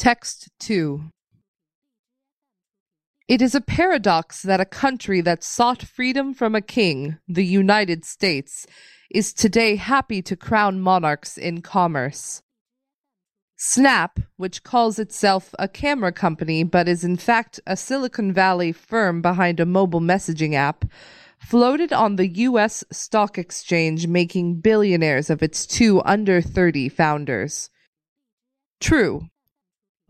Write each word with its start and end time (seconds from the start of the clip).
Text 0.00 0.48
2 0.60 1.10
It 3.28 3.42
is 3.42 3.54
a 3.54 3.60
paradox 3.60 4.40
that 4.40 4.58
a 4.58 4.64
country 4.64 5.20
that 5.20 5.44
sought 5.44 5.82
freedom 5.82 6.32
from 6.32 6.54
a 6.54 6.62
king, 6.62 7.18
the 7.28 7.44
United 7.44 8.06
States, 8.06 8.66
is 9.10 9.34
today 9.34 9.76
happy 9.76 10.22
to 10.22 10.36
crown 10.36 10.80
monarchs 10.80 11.36
in 11.36 11.60
commerce. 11.60 12.40
Snap, 13.58 14.20
which 14.38 14.62
calls 14.62 14.98
itself 14.98 15.54
a 15.58 15.68
camera 15.68 16.12
company 16.12 16.64
but 16.64 16.88
is 16.88 17.04
in 17.04 17.18
fact 17.18 17.60
a 17.66 17.76
Silicon 17.76 18.32
Valley 18.32 18.72
firm 18.72 19.20
behind 19.20 19.60
a 19.60 19.66
mobile 19.66 20.00
messaging 20.00 20.54
app, 20.54 20.86
floated 21.38 21.92
on 21.92 22.16
the 22.16 22.28
U.S. 22.48 22.82
stock 22.90 23.36
exchange, 23.36 24.06
making 24.06 24.62
billionaires 24.62 25.28
of 25.28 25.42
its 25.42 25.66
two 25.66 26.00
under 26.06 26.40
30 26.40 26.88
founders. 26.88 27.68
True, 28.80 29.28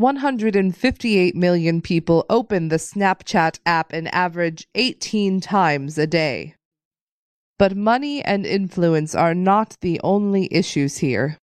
158 0.01 1.37
million 1.37 1.83
people 1.83 2.25
open 2.31 2.69
the 2.69 2.77
Snapchat 2.77 3.59
app 3.67 3.93
an 3.93 4.07
average 4.07 4.67
18 4.75 5.43
times 5.43 5.99
a 5.99 6.07
day. 6.07 6.55
But 7.59 7.77
money 7.77 8.25
and 8.25 8.47
influence 8.47 9.15
are 9.15 9.35
not 9.35 9.77
the 9.83 10.01
only 10.03 10.49
issues 10.51 10.97
here. 10.97 11.37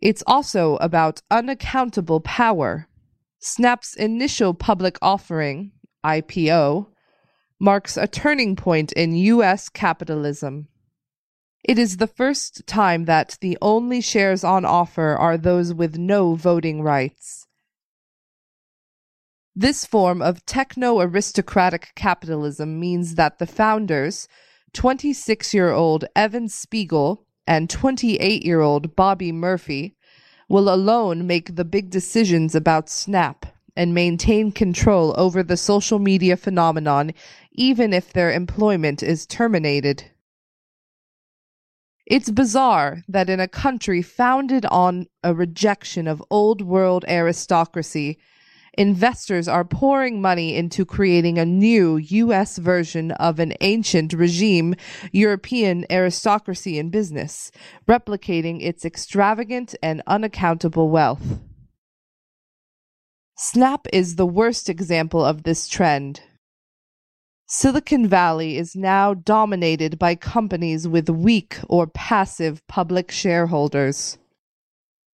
It's 0.00 0.22
also 0.26 0.76
about 0.76 1.20
unaccountable 1.30 2.20
power. 2.20 2.88
Snap's 3.40 3.94
initial 3.94 4.54
public 4.54 4.96
offering, 5.02 5.72
IPO, 6.02 6.86
marks 7.60 7.98
a 7.98 8.06
turning 8.06 8.56
point 8.56 8.90
in 8.92 9.14
U.S. 9.16 9.68
capitalism. 9.68 10.68
It 11.64 11.78
is 11.78 11.96
the 11.96 12.06
first 12.06 12.66
time 12.66 13.06
that 13.06 13.38
the 13.40 13.56
only 13.62 14.02
shares 14.02 14.44
on 14.44 14.66
offer 14.66 15.16
are 15.16 15.38
those 15.38 15.72
with 15.72 15.96
no 15.96 16.34
voting 16.34 16.82
rights. 16.82 17.46
This 19.56 19.86
form 19.86 20.20
of 20.20 20.44
techno 20.44 21.00
aristocratic 21.00 21.92
capitalism 21.94 22.78
means 22.78 23.14
that 23.14 23.38
the 23.38 23.46
founders, 23.46 24.28
26 24.74 25.54
year 25.54 25.70
old 25.70 26.04
Evan 26.14 26.50
Spiegel 26.50 27.24
and 27.46 27.70
28 27.70 28.44
year 28.44 28.60
old 28.60 28.94
Bobby 28.94 29.32
Murphy, 29.32 29.96
will 30.50 30.68
alone 30.68 31.26
make 31.26 31.56
the 31.56 31.64
big 31.64 31.88
decisions 31.88 32.54
about 32.54 32.90
Snap 32.90 33.46
and 33.74 33.94
maintain 33.94 34.52
control 34.52 35.14
over 35.16 35.42
the 35.42 35.56
social 35.56 35.98
media 35.98 36.36
phenomenon, 36.36 37.12
even 37.52 37.94
if 37.94 38.12
their 38.12 38.30
employment 38.30 39.02
is 39.02 39.24
terminated. 39.24 40.10
It's 42.06 42.30
bizarre 42.30 43.02
that 43.08 43.30
in 43.30 43.40
a 43.40 43.48
country 43.48 44.02
founded 44.02 44.66
on 44.66 45.06
a 45.22 45.34
rejection 45.34 46.06
of 46.06 46.22
old 46.30 46.60
world 46.60 47.04
aristocracy, 47.08 48.18
investors 48.76 49.48
are 49.48 49.64
pouring 49.64 50.20
money 50.20 50.54
into 50.54 50.84
creating 50.84 51.38
a 51.38 51.46
new 51.46 51.96
U.S. 51.96 52.58
version 52.58 53.12
of 53.12 53.38
an 53.38 53.54
ancient 53.62 54.12
regime, 54.12 54.74
European 55.12 55.86
aristocracy 55.90 56.78
in 56.78 56.90
business, 56.90 57.50
replicating 57.88 58.62
its 58.62 58.84
extravagant 58.84 59.74
and 59.82 60.02
unaccountable 60.06 60.90
wealth. 60.90 61.40
Snap 63.36 63.86
is 63.92 64.16
the 64.16 64.26
worst 64.26 64.68
example 64.68 65.24
of 65.24 65.44
this 65.44 65.68
trend. 65.68 66.20
Silicon 67.56 68.08
Valley 68.08 68.56
is 68.56 68.74
now 68.74 69.14
dominated 69.14 69.96
by 69.96 70.16
companies 70.16 70.88
with 70.88 71.08
weak 71.08 71.56
or 71.68 71.86
passive 71.86 72.66
public 72.66 73.12
shareholders. 73.12 74.18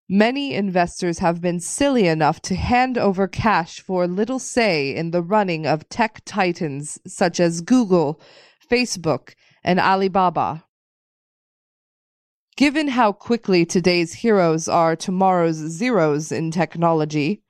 Many 0.09 0.53
investors 0.53 1.21
have 1.21 1.41
been 1.41 1.61
silly 1.61 2.09
enough 2.09 2.43
to 2.43 2.57
hand 2.57 2.99
over 2.99 3.29
cash 3.29 3.79
for 3.79 4.09
little 4.09 4.41
say 4.41 4.93
in 4.93 5.13
the 5.13 5.23
running 5.23 5.65
of 5.65 5.89
tech 5.89 6.23
titans 6.25 6.99
such 7.07 7.39
as 7.39 7.61
Google, 7.61 8.21
Facebook, 8.69 9.35
and 9.63 9.79
Alibaba. 9.79 10.65
Given 12.57 12.89
how 12.89 13.13
quickly 13.13 13.65
today's 13.65 14.13
heroes 14.13 14.67
are 14.67 14.97
tomorrow's 14.97 15.59
zeros 15.59 16.33
in 16.33 16.51
technology, 16.51 17.44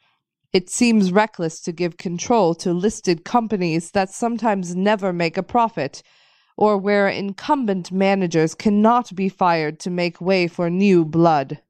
it 0.54 0.70
seems 0.70 1.10
reckless 1.10 1.60
to 1.60 1.72
give 1.72 1.96
control 1.96 2.54
to 2.54 2.72
listed 2.72 3.24
companies 3.24 3.90
that 3.90 4.08
sometimes 4.08 4.76
never 4.76 5.12
make 5.12 5.36
a 5.36 5.42
profit, 5.42 6.00
or 6.56 6.78
where 6.78 7.08
incumbent 7.08 7.90
managers 7.90 8.54
cannot 8.54 9.12
be 9.16 9.28
fired 9.28 9.80
to 9.80 9.90
make 9.90 10.20
way 10.20 10.46
for 10.46 10.70
new 10.70 11.04
blood. 11.04 11.60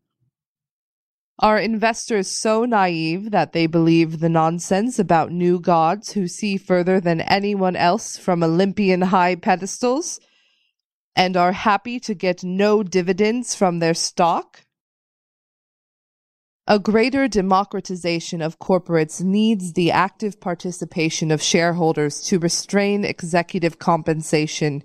Are 1.39 1.59
investors 1.59 2.29
so 2.29 2.67
naive 2.67 3.31
that 3.31 3.55
they 3.55 3.67
believe 3.67 4.21
the 4.21 4.29
nonsense 4.29 4.99
about 4.99 5.33
new 5.33 5.59
gods 5.59 6.13
who 6.13 6.29
see 6.29 6.59
further 6.59 7.01
than 7.01 7.23
anyone 7.23 7.77
else 7.77 8.19
from 8.19 8.45
Olympian 8.45 9.01
high 9.01 9.35
pedestals 9.35 10.21
and 11.17 11.39
are 11.39 11.53
happy 11.53 11.99
to 12.01 12.13
get 12.13 12.45
no 12.45 12.83
dividends 12.83 13.55
from 13.55 13.79
their 13.79 13.95
stock? 13.95 14.64
A 16.67 16.79
greater 16.79 17.29
democratization 17.29 18.41
of 18.41 18.59
corporates 18.59 19.23
needs 19.23 19.75
the 19.75 19.91
active 19.91 20.41
participation 20.41 21.31
of 21.31 21.43
shareholders 21.43 22.23
to 22.23 22.39
restrain 22.39 23.05
executive 23.05 23.79
compensation 23.79 24.83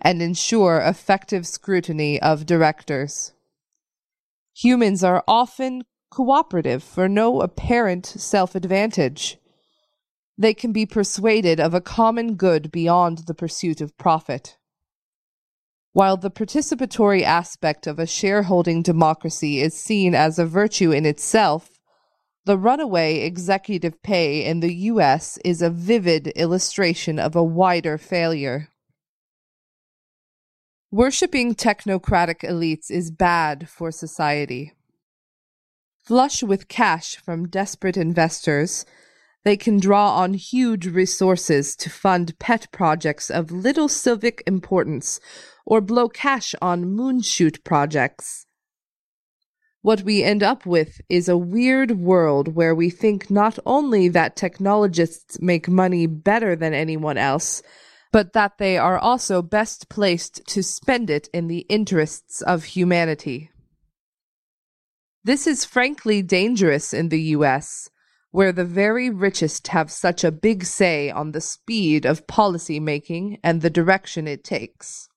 and 0.00 0.20
ensure 0.20 0.80
effective 0.80 1.46
scrutiny 1.46 2.20
of 2.20 2.46
directors. 2.46 3.32
Humans 4.56 5.04
are 5.04 5.22
often 5.28 5.84
cooperative 6.10 6.82
for 6.82 7.08
no 7.08 7.40
apparent 7.42 8.06
self 8.06 8.56
advantage. 8.56 9.38
They 10.36 10.52
can 10.52 10.72
be 10.72 10.84
persuaded 10.84 11.60
of 11.60 11.74
a 11.74 11.80
common 11.80 12.34
good 12.34 12.72
beyond 12.72 13.18
the 13.28 13.34
pursuit 13.34 13.80
of 13.80 13.96
profit. 13.96 14.56
While 15.92 16.16
the 16.16 16.30
participatory 16.30 17.22
aspect 17.22 17.86
of 17.86 17.98
a 17.98 18.06
shareholding 18.06 18.82
democracy 18.82 19.60
is 19.60 19.74
seen 19.74 20.14
as 20.14 20.38
a 20.38 20.46
virtue 20.46 20.92
in 20.92 21.04
itself, 21.04 21.80
the 22.44 22.56
runaway 22.56 23.20
executive 23.20 24.00
pay 24.02 24.44
in 24.44 24.60
the 24.60 24.72
US 24.72 25.36
is 25.44 25.60
a 25.60 25.70
vivid 25.70 26.28
illustration 26.28 27.18
of 27.18 27.34
a 27.34 27.42
wider 27.42 27.98
failure. 27.98 28.68
Worshipping 30.92 31.54
technocratic 31.54 32.40
elites 32.40 32.90
is 32.90 33.10
bad 33.10 33.68
for 33.68 33.90
society. 33.90 34.72
Flush 36.04 36.42
with 36.42 36.68
cash 36.68 37.16
from 37.16 37.48
desperate 37.48 37.96
investors, 37.96 38.84
they 39.44 39.56
can 39.56 39.78
draw 39.78 40.16
on 40.16 40.34
huge 40.34 40.86
resources 40.86 41.74
to 41.76 41.90
fund 41.90 42.38
pet 42.38 42.66
projects 42.72 43.30
of 43.30 43.50
little 43.50 43.88
civic 43.88 44.42
importance 44.46 45.20
or 45.70 45.80
blow 45.80 46.08
cash 46.08 46.52
on 46.60 46.84
moonshot 46.84 47.62
projects. 47.62 48.44
What 49.82 50.02
we 50.02 50.24
end 50.24 50.42
up 50.42 50.66
with 50.66 51.00
is 51.08 51.28
a 51.28 51.38
weird 51.38 51.92
world 51.92 52.56
where 52.56 52.74
we 52.74 52.90
think 52.90 53.30
not 53.30 53.56
only 53.64 54.08
that 54.08 54.34
technologists 54.34 55.40
make 55.40 55.68
money 55.68 56.08
better 56.08 56.56
than 56.56 56.74
anyone 56.74 57.16
else, 57.16 57.62
but 58.10 58.32
that 58.32 58.58
they 58.58 58.78
are 58.78 58.98
also 58.98 59.42
best 59.42 59.88
placed 59.88 60.44
to 60.48 60.64
spend 60.64 61.08
it 61.08 61.28
in 61.32 61.46
the 61.46 61.60
interests 61.68 62.42
of 62.42 62.64
humanity. 62.64 63.48
This 65.22 65.46
is 65.46 65.64
frankly 65.64 66.20
dangerous 66.20 66.92
in 66.92 67.10
the 67.10 67.22
US, 67.36 67.88
where 68.32 68.52
the 68.52 68.64
very 68.64 69.08
richest 69.08 69.68
have 69.68 69.92
such 69.92 70.24
a 70.24 70.32
big 70.32 70.64
say 70.64 71.10
on 71.10 71.30
the 71.30 71.40
speed 71.40 72.04
of 72.04 72.26
policy 72.26 72.80
making 72.80 73.38
and 73.44 73.62
the 73.62 73.70
direction 73.70 74.26
it 74.26 74.42
takes. 74.42 75.09